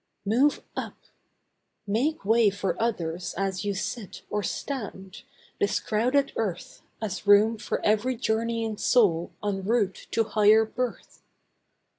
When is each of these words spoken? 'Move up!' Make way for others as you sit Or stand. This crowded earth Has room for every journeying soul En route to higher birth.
'Move 0.25 0.63
up!' 0.75 1.03
Make 1.85 2.25
way 2.25 2.49
for 2.49 2.75
others 2.81 3.35
as 3.37 3.63
you 3.63 3.75
sit 3.75 4.23
Or 4.31 4.41
stand. 4.41 5.21
This 5.59 5.79
crowded 5.79 6.31
earth 6.37 6.81
Has 6.99 7.27
room 7.27 7.59
for 7.59 7.85
every 7.85 8.15
journeying 8.15 8.77
soul 8.77 9.29
En 9.43 9.61
route 9.63 10.07
to 10.09 10.23
higher 10.23 10.65
birth. 10.65 11.21